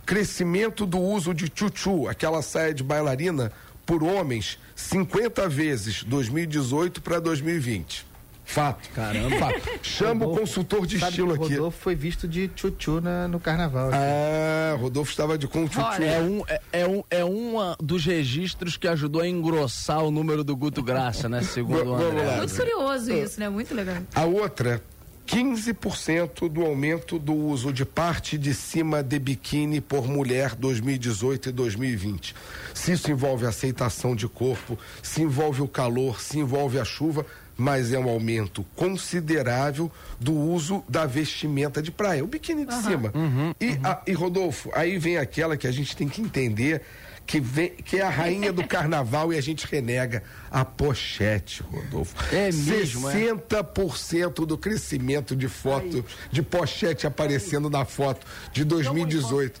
crescimento 0.04 0.84
do 0.84 1.00
uso 1.00 1.32
de 1.32 1.50
chuchu, 1.52 2.08
aquela 2.08 2.42
saia 2.42 2.74
de 2.74 2.82
bailarina, 2.82 3.50
por 3.86 4.04
homens 4.04 4.58
50 4.76 5.48
vezes 5.48 6.04
2018 6.04 7.00
para 7.00 7.18
2020. 7.18 8.06
Fato. 8.44 8.88
Caramba. 8.90 9.36
Fato. 9.38 9.60
Chama 9.82 10.24
Rodolfo, 10.24 10.32
o 10.32 10.40
consultor 10.40 10.86
de 10.86 10.96
estilo 10.98 11.34
aqui. 11.34 11.54
Rodolfo 11.54 11.78
foi 11.80 11.96
visto 11.96 12.28
de 12.28 12.46
tchutchu 12.46 13.00
na, 13.00 13.26
no 13.26 13.40
carnaval. 13.40 13.88
Aqui. 13.88 13.96
Ah, 13.96 14.76
Rodolfo 14.78 15.10
estava 15.10 15.36
de 15.36 15.48
com 15.48 15.66
tchutchu. 15.66 16.02
É 16.02 16.20
um, 16.20 16.44
é, 16.46 16.60
é, 16.72 16.86
um, 16.86 17.02
é 17.10 17.24
uma 17.24 17.76
dos 17.80 18.04
registros 18.04 18.76
que 18.76 18.86
ajudou 18.86 19.20
a 19.20 19.26
engrossar 19.26 20.04
o 20.04 20.12
número 20.12 20.44
do 20.44 20.54
Guto 20.54 20.80
Graça, 20.80 21.28
né? 21.28 21.42
Segundo 21.42 21.90
o 21.90 21.94
André. 21.96 22.36
Muito 22.36 22.54
curioso 22.54 23.12
isso, 23.12 23.40
né? 23.40 23.48
Muito 23.48 23.74
legal. 23.74 23.96
A 24.14 24.24
outra 24.24 24.80
15% 25.26 26.48
do 26.48 26.64
aumento 26.64 27.18
do 27.18 27.34
uso 27.34 27.72
de 27.72 27.84
parte 27.84 28.38
de 28.38 28.54
cima 28.54 29.02
de 29.02 29.18
biquíni 29.18 29.80
por 29.80 30.06
mulher 30.06 30.54
2018 30.54 31.48
e 31.48 31.52
2020. 31.52 32.34
Se 32.72 32.92
isso 32.92 33.10
envolve 33.10 33.44
aceitação 33.44 34.14
de 34.14 34.28
corpo, 34.28 34.78
se 35.02 35.22
envolve 35.22 35.62
o 35.62 35.68
calor, 35.68 36.20
se 36.20 36.38
envolve 36.38 36.78
a 36.78 36.84
chuva, 36.84 37.26
mas 37.56 37.92
é 37.92 37.98
um 37.98 38.08
aumento 38.08 38.64
considerável 38.76 39.90
do 40.20 40.32
uso 40.32 40.84
da 40.88 41.06
vestimenta 41.06 41.82
de 41.82 41.90
praia, 41.90 42.22
o 42.22 42.26
biquíni 42.26 42.64
de 42.64 42.74
uhum. 42.74 42.82
cima. 42.82 43.12
Uhum, 43.14 43.54
e, 43.60 43.70
uhum. 43.70 43.80
A, 43.82 44.02
e 44.06 44.12
Rodolfo, 44.12 44.70
aí 44.74 44.96
vem 44.96 45.16
aquela 45.16 45.56
que 45.56 45.66
a 45.66 45.72
gente 45.72 45.96
tem 45.96 46.08
que 46.08 46.20
entender 46.20 46.82
que, 47.26 47.40
vem, 47.40 47.70
que 47.70 47.96
é 47.96 48.02
a 48.02 48.08
rainha 48.08 48.52
do 48.52 48.66
carnaval 48.66 49.32
e 49.32 49.36
a 49.36 49.40
gente 49.40 49.66
renega 49.66 50.22
a 50.50 50.64
pochete, 50.64 51.62
Rodolfo. 51.62 52.14
É 52.32 52.52
mesmo, 52.52 53.08
60% 53.08 54.42
é? 54.42 54.46
do 54.46 54.56
crescimento 54.56 55.34
de 55.34 55.48
foto, 55.48 55.96
Aí. 55.96 56.04
de 56.30 56.42
pochete 56.42 57.06
aparecendo 57.06 57.66
Aí. 57.66 57.72
na 57.72 57.84
foto 57.84 58.24
de 58.52 58.64
2018. 58.64 59.60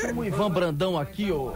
Chama 0.00 0.22
o 0.22 0.24
Ivan 0.24 0.50
Brandão 0.50 0.98
aqui, 0.98 1.30
ô. 1.30 1.52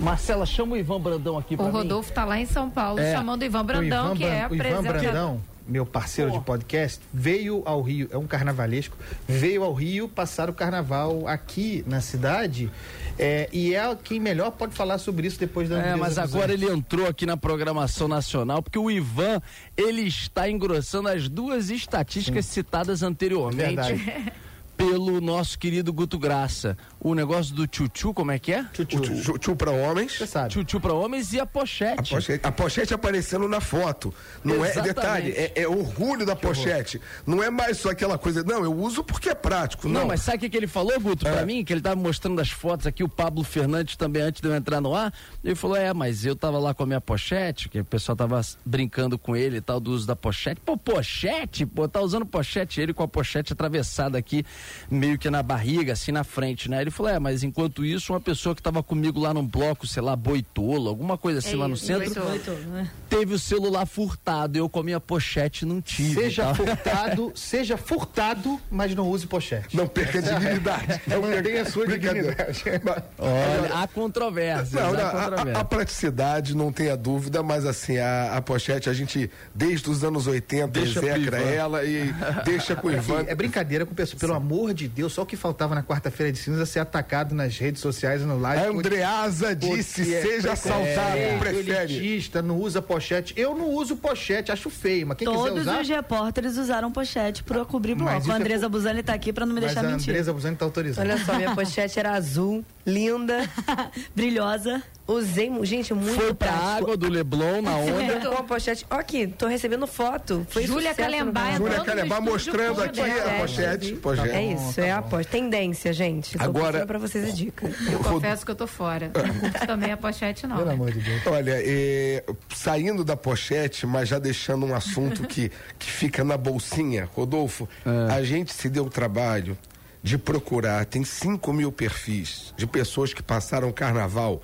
Marcela, 0.00 0.44
chama 0.44 0.74
o 0.74 0.76
Ivan 0.76 1.00
Brandão 1.00 1.38
aqui 1.38 1.56
para 1.56 1.66
O 1.66 1.70
Rodolfo 1.70 2.10
mim. 2.10 2.14
tá 2.14 2.24
lá 2.24 2.38
em 2.38 2.46
São 2.46 2.68
Paulo 2.68 3.00
é. 3.00 3.12
chamando 3.12 3.42
o 3.42 3.44
Ivan 3.44 3.64
Brandão, 3.64 4.12
o 4.12 4.14
Ivan, 4.14 4.16
que 4.16 4.24
é 4.24 4.48
o 4.48 4.54
Ivan 4.54 4.82
Brandão 4.82 5.40
meu 5.68 5.84
parceiro 5.84 6.30
Pô. 6.30 6.38
de 6.38 6.44
podcast, 6.44 7.00
veio 7.12 7.62
ao 7.66 7.82
Rio, 7.82 8.08
é 8.10 8.16
um 8.16 8.26
carnavalesco, 8.26 8.96
veio 9.26 9.62
ao 9.62 9.74
Rio 9.74 10.08
passar 10.08 10.48
o 10.48 10.52
carnaval 10.52 11.28
aqui 11.28 11.84
na 11.86 12.00
cidade. 12.00 12.70
É, 13.18 13.48
e 13.52 13.74
é 13.74 13.96
quem 13.96 14.20
melhor 14.20 14.52
pode 14.52 14.74
falar 14.74 14.98
sobre 14.98 15.26
isso 15.26 15.40
depois 15.40 15.68
da 15.68 15.78
É, 15.78 15.96
mas 15.96 16.18
agora 16.18 16.52
ele 16.52 16.66
entrou 16.66 17.06
aqui 17.06 17.26
na 17.26 17.36
programação 17.36 18.06
nacional, 18.06 18.62
porque 18.62 18.78
o 18.78 18.90
Ivan, 18.90 19.42
ele 19.76 20.02
está 20.02 20.48
engrossando 20.48 21.08
as 21.08 21.28
duas 21.28 21.68
estatísticas 21.70 22.46
Sim. 22.46 22.52
citadas 22.52 23.02
anteriormente. 23.02 23.74
Verdade. 23.74 24.32
pelo 24.78 25.20
nosso 25.20 25.58
querido 25.58 25.92
Guto 25.92 26.16
Graça. 26.16 26.78
O 27.00 27.14
negócio 27.14 27.54
do 27.54 27.66
tchutchu, 27.66 28.12
como 28.12 28.32
é 28.32 28.38
que 28.38 28.52
é? 28.52 28.64
Tchutchu. 28.72 29.38
Tchu 29.38 29.56
para 29.56 29.70
homens. 29.70 30.18
Você 30.18 30.26
sabe. 30.26 30.50
Tchutchu 30.50 30.80
para 30.80 30.92
homens 30.92 31.32
e 31.32 31.40
a 31.40 31.46
pochete. 31.46 32.12
A 32.12 32.16
pochete, 32.16 32.46
a 32.46 32.52
pochete 32.52 32.94
aparecendo 32.94 33.48
na 33.48 33.60
foto. 33.60 34.12
Não 34.42 34.64
é 34.64 34.70
Exatamente. 34.70 34.78
é 34.78 34.94
detalhe, 34.94 35.32
é, 35.32 35.52
é 35.62 35.68
orgulho 35.68 36.26
da 36.26 36.34
que 36.34 36.42
pochete. 36.42 36.96
Horror. 36.98 37.22
Não 37.26 37.42
é 37.42 37.50
mais 37.50 37.78
só 37.78 37.90
aquela 37.90 38.18
coisa, 38.18 38.42
não, 38.42 38.64
eu 38.64 38.74
uso 38.74 39.04
porque 39.04 39.28
é 39.28 39.34
prático. 39.34 39.88
Não, 39.88 40.00
não 40.00 40.08
mas 40.08 40.22
sabe 40.22 40.38
o 40.38 40.40
que, 40.40 40.50
que 40.50 40.56
ele 40.56 40.66
falou, 40.66 40.98
Guto, 41.00 41.26
é. 41.26 41.32
para 41.32 41.46
mim? 41.46 41.64
Que 41.64 41.72
ele 41.72 41.80
tava 41.80 41.96
mostrando 41.96 42.40
as 42.40 42.50
fotos 42.50 42.86
aqui, 42.86 43.04
o 43.04 43.08
Pablo 43.08 43.44
Fernandes 43.44 43.96
também, 43.96 44.22
antes 44.22 44.40
de 44.40 44.48
eu 44.48 44.54
entrar 44.54 44.80
no 44.80 44.94
ar. 44.94 45.12
Ele 45.44 45.54
falou: 45.54 45.76
é, 45.76 45.92
mas 45.92 46.24
eu 46.24 46.34
tava 46.34 46.58
lá 46.58 46.74
com 46.74 46.82
a 46.82 46.86
minha 46.86 47.00
pochete, 47.00 47.68
que 47.68 47.80
o 47.80 47.84
pessoal 47.84 48.16
tava 48.16 48.40
brincando 48.64 49.18
com 49.18 49.36
ele 49.36 49.58
e 49.58 49.60
tal, 49.60 49.78
do 49.78 49.92
uso 49.92 50.06
da 50.06 50.16
pochete. 50.16 50.60
Pô, 50.60 50.76
pochete? 50.76 51.64
Pô, 51.64 51.88
tá 51.88 52.00
usando 52.00 52.26
pochete, 52.26 52.80
ele 52.80 52.92
com 52.92 53.02
a 53.02 53.08
pochete 53.08 53.52
atravessada 53.52 54.18
aqui 54.18 54.44
meio 54.90 55.18
que 55.18 55.30
na 55.30 55.42
barriga, 55.42 55.92
assim 55.92 56.12
na 56.12 56.24
frente, 56.24 56.68
né? 56.68 56.80
Ele 56.80 56.87
falou: 56.90 57.12
é, 57.12 57.18
mas 57.18 57.42
enquanto 57.42 57.84
isso, 57.84 58.12
uma 58.12 58.20
pessoa 58.20 58.54
que 58.54 58.60
estava 58.60 58.82
comigo 58.82 59.18
lá 59.18 59.34
num 59.34 59.46
bloco, 59.46 59.86
sei 59.86 60.02
lá, 60.02 60.14
boitolo, 60.14 60.88
alguma 60.88 61.18
coisa 61.18 61.40
assim 61.40 61.54
é, 61.54 61.56
lá 61.56 61.66
no 61.66 61.76
centro, 61.76 62.22
boitolo, 62.22 62.58
né? 62.58 62.90
teve 63.08 63.34
o 63.34 63.38
celular 63.38 63.86
furtado. 63.86 64.56
Eu 64.56 64.68
com 64.68 64.80
a 64.80 64.82
minha 64.82 65.00
pochete 65.00 65.64
não 65.64 65.80
tive. 65.80 66.14
Seja 66.14 66.44
tá? 66.44 66.54
furtado, 66.54 67.32
seja 67.36 67.76
furtado, 67.76 68.60
mas 68.70 68.94
não 68.94 69.08
use 69.08 69.26
pochete. 69.26 69.76
Não 69.76 69.88
perca 69.88 70.18
a 70.18 70.22
dignidade. 70.22 71.00
É 71.08 71.16
uma 71.16 71.28
a 71.28 71.64
sua 71.64 71.86
dignidade. 71.86 72.64
Olha, 73.18 73.74
há 73.74 73.88
controvérsias. 73.88 74.72
Não, 74.72 74.92
não, 74.92 75.56
a, 75.56 75.60
a, 75.60 75.64
praticidade, 75.64 76.54
não 76.54 76.70
tenha 76.72 76.96
dúvida, 76.96 77.42
mas 77.42 77.64
assim, 77.64 77.98
a, 77.98 78.36
a 78.36 78.42
pochete, 78.42 78.88
a 78.88 78.92
gente, 78.92 79.30
desde 79.54 79.90
os 79.90 80.04
anos 80.04 80.26
80, 80.26 80.68
deixa 80.68 80.98
execra 80.98 81.38
ela 81.38 81.84
e 81.84 82.12
deixa 82.44 82.76
com 82.76 82.88
o 82.88 82.92
Ivan. 82.92 83.24
É 83.26 83.34
brincadeira 83.34 83.84
com 83.84 83.92
o 83.92 83.94
pessoal, 83.94 84.20
pelo 84.20 84.34
amor 84.34 84.74
de 84.74 84.86
Deus 84.86 85.08
Deus, 85.08 85.12
só 85.12 85.22
o 85.22 85.26
que 85.26 85.36
faltava 85.36 85.74
na 85.74 85.82
quarta-feira 85.82 86.30
de 86.30 86.38
cinza 86.38 86.66
ser 86.78 86.80
atacado 86.80 87.34
nas 87.34 87.58
redes 87.58 87.82
sociais 87.82 88.22
e 88.22 88.24
no 88.24 88.38
live. 88.38 88.64
A 88.64 88.70
Andreasa 88.70 89.54
disse, 89.54 90.14
é, 90.14 90.22
seja 90.22 90.52
assaltado, 90.52 91.16
é, 91.16 91.38
prefere. 91.38 91.94
Elitista, 91.94 92.40
não 92.40 92.56
usa 92.58 92.80
pochete. 92.80 93.34
Eu 93.36 93.54
não 93.54 93.70
uso 93.70 93.96
pochete, 93.96 94.52
acho 94.52 94.70
feio, 94.70 95.06
mas 95.06 95.18
quem 95.18 95.26
Todos 95.26 95.42
quiser 95.42 95.60
usar... 95.60 95.72
Todos 95.72 95.88
os 95.88 95.96
repórteres 95.96 96.56
usaram 96.56 96.92
pochete 96.92 97.42
para 97.42 97.64
cobrir 97.64 97.94
bloco. 97.94 98.30
A 98.30 98.34
é 98.34 98.36
Andresa 98.36 98.66
é... 98.66 98.68
Buzani 98.68 99.02
tá 99.02 99.14
aqui 99.14 99.32
para 99.32 99.44
não 99.44 99.54
me 99.54 99.60
deixar 99.60 99.82
mentir. 99.82 100.08
a 100.08 100.12
Andresa 100.12 100.32
Buzani 100.32 100.56
tá 100.56 100.64
autorizada. 100.64 101.08
Olha 101.08 101.24
só, 101.24 101.34
minha 101.34 101.54
pochete 101.54 101.98
era 101.98 102.12
azul, 102.12 102.64
linda, 102.86 103.48
brilhosa. 104.14 104.82
Usei, 105.08 105.50
gente, 105.64 105.94
muito 105.94 106.16
Foi 106.16 106.34
pra 106.34 106.48
prático. 106.48 106.76
água 106.76 106.96
do 106.98 107.08
Leblon 107.08 107.62
na 107.62 107.76
onda. 107.76 108.28
com 108.28 108.34
a 108.34 108.42
pochete. 108.42 108.84
Ó 108.90 108.96
aqui, 108.96 109.26
tô 109.26 109.46
recebendo 109.46 109.86
foto. 109.86 110.46
Foi 110.50 110.66
Júlia 110.66 110.94
Calembá. 110.94 111.52
Júlia 111.52 111.80
Calembá 111.82 112.20
mostrando 112.20 112.82
aqui 112.82 113.00
a 113.00 113.40
pochete. 113.40 113.92
pochete. 113.94 114.28
É 114.28 114.52
isso, 114.52 114.74
tá 114.74 114.84
é 114.84 114.92
a 114.92 115.00
pochete. 115.00 115.30
Tendência, 115.30 115.94
gente. 115.94 116.36
Tô 116.36 116.44
Agora, 116.44 116.84
pra 116.84 116.98
vocês 116.98 117.30
a 117.30 117.32
dica. 117.32 117.66
Eu 117.90 118.00
confesso 118.00 118.44
que 118.44 118.50
eu 118.50 118.54
tô 118.54 118.66
fora. 118.66 119.10
Não 119.14 119.40
curto 119.40 119.66
também 119.66 119.92
a 119.92 119.96
pochete, 119.96 120.46
não. 120.46 120.58
Pelo 120.58 120.72
amor 120.72 120.92
de 120.92 121.00
Deus. 121.00 121.26
Olha, 121.26 121.54
é, 121.56 122.22
saindo 122.54 123.02
da 123.02 123.16
pochete, 123.16 123.86
mas 123.86 124.10
já 124.10 124.18
deixando 124.18 124.66
um 124.66 124.74
assunto 124.74 125.26
que, 125.26 125.50
que 125.78 125.90
fica 125.90 126.22
na 126.22 126.36
bolsinha, 126.36 127.08
Rodolfo, 127.14 127.66
é. 127.86 128.12
a 128.12 128.22
gente 128.22 128.52
se 128.52 128.68
deu 128.68 128.84
o 128.84 128.90
trabalho 128.90 129.56
de 130.02 130.16
procurar, 130.16 130.84
tem 130.84 131.04
5 131.04 131.52
mil 131.52 131.72
perfis 131.72 132.54
de 132.56 132.66
pessoas 132.66 133.12
que 133.12 133.22
passaram 133.22 133.68
o 133.68 133.72
carnaval 133.72 134.42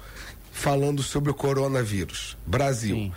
falando 0.54 1.02
sobre 1.02 1.32
o 1.32 1.34
coronavírus. 1.34 2.38
Brasil. 2.46 2.94
Sim. 2.94 3.12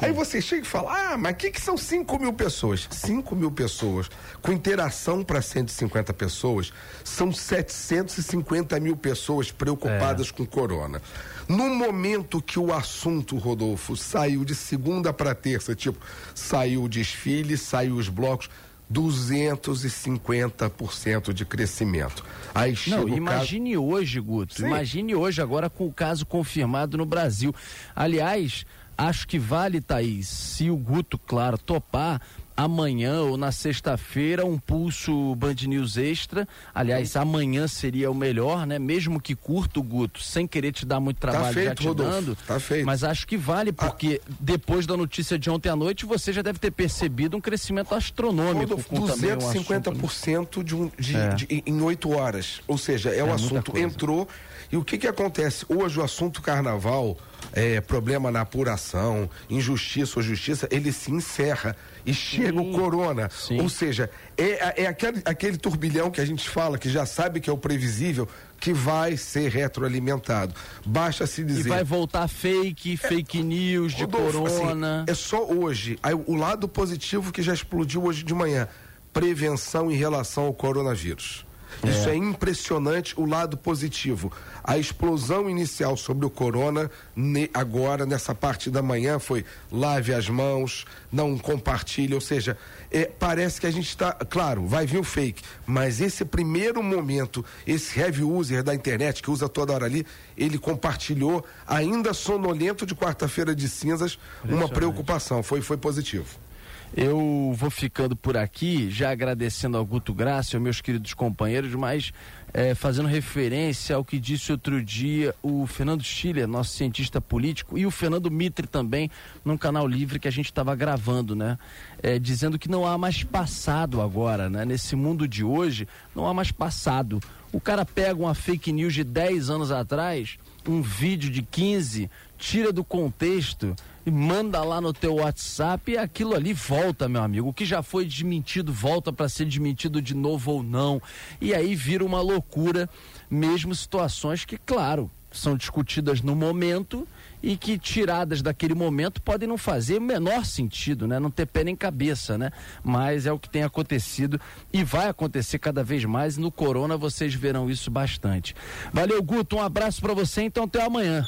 Aí 0.00 0.12
você 0.12 0.40
chega 0.40 0.62
e 0.62 0.66
fala, 0.66 1.12
ah, 1.12 1.16
mas 1.16 1.32
o 1.32 1.36
que, 1.36 1.50
que 1.50 1.60
são 1.60 1.76
5 1.76 2.18
mil 2.18 2.32
pessoas? 2.32 2.88
5 2.90 3.36
mil 3.36 3.50
pessoas, 3.50 4.08
com 4.40 4.52
interação 4.52 5.22
para 5.22 5.42
150 5.42 6.12
pessoas, 6.14 6.72
são 7.04 7.32
750 7.32 8.80
mil 8.80 8.96
pessoas 8.96 9.52
preocupadas 9.52 10.28
é. 10.28 10.32
com 10.32 10.46
corona. 10.46 11.00
No 11.48 11.68
momento 11.68 12.42
que 12.42 12.58
o 12.58 12.72
assunto, 12.72 13.36
Rodolfo, 13.36 13.96
saiu 13.96 14.44
de 14.44 14.54
segunda 14.54 15.12
para 15.12 15.34
terça, 15.34 15.74
tipo, 15.74 15.98
saiu 16.34 16.84
o 16.84 16.88
desfile, 16.88 17.56
saiu 17.56 17.96
os 17.96 18.08
blocos, 18.08 18.48
250% 18.92 21.32
de 21.32 21.44
crescimento. 21.44 22.24
Aí 22.54 22.74
Não, 22.86 23.08
imagine 23.08 23.72
caso... 23.72 23.84
hoje, 23.84 24.20
Guto. 24.20 24.54
Sim. 24.54 24.66
Imagine 24.66 25.12
hoje, 25.14 25.42
agora 25.42 25.68
com 25.68 25.86
o 25.86 25.92
caso 25.92 26.24
confirmado 26.24 26.96
no 26.96 27.04
Brasil. 27.04 27.54
Aliás, 27.94 28.64
acho 28.96 29.28
que 29.28 29.38
vale, 29.38 29.78
Thaís, 29.80 30.28
se 30.28 30.70
o 30.70 30.76
Guto, 30.76 31.18
claro, 31.18 31.58
topar 31.58 32.22
amanhã 32.56 33.20
ou 33.20 33.36
na 33.36 33.52
sexta-feira 33.52 34.46
um 34.46 34.58
pulso 34.58 35.34
Band 35.34 35.54
News 35.66 35.96
Extra. 35.96 36.48
Aliás, 36.74 37.14
amanhã 37.16 37.68
seria 37.68 38.10
o 38.10 38.14
melhor, 38.14 38.66
né? 38.66 38.78
Mesmo 38.78 39.20
que 39.20 39.34
curto, 39.34 39.82
Guto, 39.82 40.22
sem 40.22 40.46
querer 40.46 40.72
te 40.72 40.86
dar 40.86 40.98
muito 40.98 41.18
tá 41.18 41.30
trabalho 41.30 41.46
tá 41.48 41.52
feito, 41.52 41.68
já 41.68 41.74
te 41.74 41.86
Rodolfo, 41.86 42.12
dando. 42.12 42.38
Tá 42.46 42.58
feito. 42.58 42.86
Mas 42.86 43.04
acho 43.04 43.26
que 43.26 43.36
vale, 43.36 43.70
ah. 43.76 43.84
porque 43.86 44.20
ah. 44.24 44.32
depois 44.40 44.86
da 44.86 44.96
notícia 44.96 45.38
de 45.38 45.50
ontem 45.50 45.68
à 45.68 45.76
noite, 45.76 46.06
você 46.06 46.32
já 46.32 46.42
deve 46.42 46.58
ter 46.58 46.70
percebido 46.70 47.36
um 47.36 47.40
crescimento 47.40 47.94
astronômico. 47.94 48.76
Rodolfo, 48.76 49.14
250% 49.14 50.58
um 50.58 50.64
de 50.64 50.74
um, 50.74 50.90
de, 50.98 51.16
é. 51.16 51.34
de, 51.34 51.62
em 51.66 51.80
oito 51.82 52.10
horas. 52.10 52.60
Ou 52.66 52.78
seja, 52.78 53.10
é, 53.10 53.18
é 53.18 53.24
o 53.24 53.32
assunto 53.32 53.76
entrou. 53.76 54.26
E 54.70 54.76
o 54.76 54.84
que 54.84 54.98
que 54.98 55.06
acontece? 55.06 55.64
Hoje 55.68 56.00
o 56.00 56.02
assunto 56.02 56.42
carnaval, 56.42 57.16
é, 57.52 57.80
problema 57.80 58.30
na 58.30 58.40
apuração, 58.40 59.28
injustiça 59.48 60.18
ou 60.18 60.22
justiça, 60.22 60.68
ele 60.70 60.92
se 60.92 61.10
encerra 61.10 61.76
e 62.04 62.12
chega 62.12 62.60
Sim. 62.60 62.70
o 62.70 62.72
corona. 62.72 63.30
Sim. 63.30 63.60
Ou 63.60 63.68
seja, 63.68 64.10
é, 64.36 64.82
é 64.84 64.86
aquele, 64.86 65.22
aquele 65.24 65.56
turbilhão 65.56 66.10
que 66.10 66.20
a 66.20 66.24
gente 66.24 66.48
fala, 66.48 66.78
que 66.78 66.90
já 66.90 67.06
sabe 67.06 67.40
que 67.40 67.48
é 67.48 67.52
o 67.52 67.58
previsível, 67.58 68.28
que 68.60 68.72
vai 68.72 69.16
ser 69.16 69.50
retroalimentado. 69.50 70.54
Basta 70.84 71.26
se 71.26 71.44
dizer. 71.44 71.66
E 71.66 71.68
vai 71.68 71.84
voltar 71.84 72.26
fake, 72.28 72.94
é, 72.94 73.08
fake 73.08 73.42
news 73.42 73.94
de 73.94 74.04
Rodolfo, 74.04 74.46
assim, 74.46 74.58
corona. 74.58 75.02
Assim, 75.02 75.12
é 75.12 75.14
só 75.14 75.46
hoje. 75.46 75.98
Aí, 76.02 76.14
o 76.14 76.34
lado 76.34 76.68
positivo 76.68 77.32
que 77.32 77.42
já 77.42 77.54
explodiu 77.54 78.04
hoje 78.04 78.22
de 78.22 78.34
manhã: 78.34 78.68
prevenção 79.12 79.90
em 79.90 79.96
relação 79.96 80.44
ao 80.44 80.54
coronavírus. 80.54 81.45
É. 81.82 81.88
Isso 81.88 82.08
é 82.08 82.16
impressionante 82.16 83.18
o 83.18 83.26
lado 83.26 83.56
positivo. 83.56 84.32
A 84.62 84.78
explosão 84.78 85.48
inicial 85.48 85.96
sobre 85.96 86.26
o 86.26 86.30
corona, 86.30 86.90
ne, 87.14 87.50
agora, 87.52 88.04
nessa 88.04 88.34
parte 88.34 88.70
da 88.70 88.82
manhã, 88.82 89.18
foi 89.18 89.44
lave 89.70 90.12
as 90.12 90.28
mãos, 90.28 90.84
não 91.12 91.38
compartilhe, 91.38 92.14
ou 92.14 92.20
seja, 92.20 92.56
é, 92.90 93.04
parece 93.04 93.60
que 93.60 93.66
a 93.66 93.70
gente 93.70 93.88
está. 93.88 94.12
Claro, 94.12 94.66
vai 94.66 94.86
vir 94.86 94.98
o 94.98 95.04
fake, 95.04 95.42
mas 95.66 96.00
esse 96.00 96.24
primeiro 96.24 96.82
momento, 96.82 97.44
esse 97.66 97.98
heavy 97.98 98.22
user 98.22 98.62
da 98.62 98.74
internet, 98.74 99.22
que 99.22 99.30
usa 99.30 99.48
toda 99.48 99.72
hora 99.72 99.86
ali, 99.86 100.06
ele 100.36 100.58
compartilhou, 100.58 101.44
ainda 101.66 102.12
sonolento 102.12 102.86
de 102.86 102.94
quarta-feira 102.94 103.54
de 103.54 103.68
cinzas, 103.68 104.18
uma 104.44 104.68
preocupação. 104.68 105.42
Foi, 105.42 105.60
foi 105.60 105.76
positivo. 105.76 106.45
Eu 106.94 107.52
vou 107.54 107.70
ficando 107.70 108.14
por 108.14 108.36
aqui, 108.36 108.88
já 108.90 109.10
agradecendo 109.10 109.76
ao 109.76 109.84
Guto 109.84 110.14
Graça, 110.14 110.56
aos 110.56 110.62
meus 110.62 110.80
queridos 110.80 111.12
companheiros, 111.14 111.74
mas 111.74 112.12
é, 112.54 112.74
fazendo 112.74 113.06
referência 113.06 113.96
ao 113.96 114.04
que 114.04 114.18
disse 114.18 114.52
outro 114.52 114.82
dia 114.82 115.34
o 115.42 115.66
Fernando 115.66 116.02
Schiller, 116.02 116.46
nosso 116.46 116.70
cientista 116.72 117.20
político, 117.20 117.76
e 117.76 117.84
o 117.84 117.90
Fernando 117.90 118.30
Mitre 118.30 118.66
também, 118.66 119.10
num 119.44 119.58
canal 119.58 119.86
livre 119.86 120.18
que 120.18 120.28
a 120.28 120.30
gente 120.30 120.46
estava 120.46 120.74
gravando, 120.74 121.34
né? 121.34 121.58
É, 122.02 122.18
dizendo 122.18 122.58
que 122.58 122.70
não 122.70 122.86
há 122.86 122.96
mais 122.96 123.22
passado 123.22 124.00
agora, 124.00 124.48
né? 124.48 124.64
Nesse 124.64 124.96
mundo 124.96 125.28
de 125.28 125.44
hoje, 125.44 125.86
não 126.14 126.26
há 126.26 126.32
mais 126.32 126.50
passado. 126.50 127.20
O 127.52 127.60
cara 127.60 127.84
pega 127.84 128.18
uma 128.18 128.34
fake 128.34 128.72
news 128.72 128.94
de 128.94 129.04
10 129.04 129.50
anos 129.50 129.70
atrás, 129.70 130.38
um 130.66 130.80
vídeo 130.80 131.30
de 131.30 131.42
15, 131.42 132.10
tira 132.38 132.72
do 132.72 132.84
contexto 132.84 133.74
e 134.06 134.10
manda 134.10 134.62
lá 134.62 134.80
no 134.80 134.92
teu 134.92 135.16
WhatsApp 135.16 135.90
e 135.90 135.98
aquilo 135.98 136.36
ali 136.36 136.52
volta, 136.52 137.08
meu 137.08 137.22
amigo. 137.22 137.48
O 137.48 137.52
que 137.52 137.64
já 137.64 137.82
foi 137.82 138.06
desmentido 138.06 138.72
volta 138.72 139.12
para 139.12 139.28
ser 139.28 139.44
desmentido 139.46 140.00
de 140.00 140.14
novo 140.14 140.52
ou 140.52 140.62
não. 140.62 141.02
E 141.40 141.52
aí 141.52 141.74
vira 141.74 142.04
uma 142.04 142.20
loucura, 142.20 142.88
mesmo 143.28 143.74
situações 143.74 144.44
que, 144.44 144.56
claro, 144.56 145.10
são 145.32 145.56
discutidas 145.56 146.22
no 146.22 146.36
momento 146.36 147.06
e 147.42 147.56
que 147.56 147.76
tiradas 147.76 148.42
daquele 148.42 148.74
momento 148.74 149.20
podem 149.20 149.48
não 149.48 149.58
fazer 149.58 149.98
o 149.98 150.02
menor 150.02 150.46
sentido, 150.46 151.08
né? 151.08 151.18
Não 151.18 151.30
ter 151.30 151.46
pé 151.46 151.64
nem 151.64 151.74
cabeça, 151.74 152.38
né? 152.38 152.50
Mas 152.84 153.26
é 153.26 153.32
o 153.32 153.38
que 153.38 153.50
tem 153.50 153.64
acontecido 153.64 154.40
e 154.72 154.84
vai 154.84 155.08
acontecer 155.08 155.58
cada 155.58 155.82
vez 155.82 156.04
mais. 156.04 156.36
No 156.36 156.52
Corona 156.52 156.96
vocês 156.96 157.34
verão 157.34 157.68
isso 157.68 157.90
bastante. 157.90 158.54
Valeu, 158.92 159.20
Guto. 159.20 159.56
Um 159.56 159.62
abraço 159.62 160.00
para 160.00 160.14
você. 160.14 160.42
Então 160.42 160.64
até 160.64 160.82
amanhã. 160.82 161.24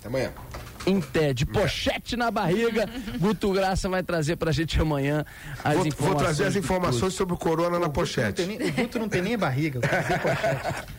Até 0.00 0.08
amanhã 0.08 0.32
em 0.86 1.34
de 1.34 1.44
pochete 1.44 2.16
na 2.16 2.30
barriga. 2.30 2.88
Guto 3.18 3.52
Graça 3.52 3.88
vai 3.88 4.02
trazer 4.02 4.36
pra 4.36 4.52
gente 4.52 4.80
amanhã 4.80 5.24
as 5.62 5.76
vou, 5.76 5.86
informações. 5.86 6.14
Vou 6.14 6.14
trazer 6.16 6.44
as 6.44 6.56
informações 6.56 7.14
sobre 7.14 7.34
o 7.34 7.36
corona 7.36 7.78
na 7.78 7.88
pochete. 7.88 8.42
O 8.42 8.72
Guto 8.72 8.98
não 8.98 9.08
tem 9.08 9.22
nem 9.22 9.36
barriga, 9.36 9.80
pochete. 9.80 10.84